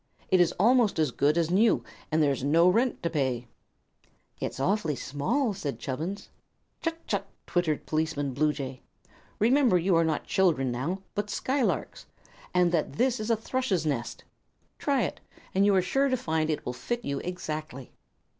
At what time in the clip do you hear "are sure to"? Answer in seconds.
15.75-16.17